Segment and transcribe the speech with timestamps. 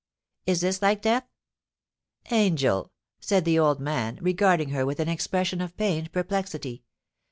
[0.47, 1.25] Is this like death?
[2.31, 6.81] Angel,' said the old man, regarding her with an expression of pained perplexity.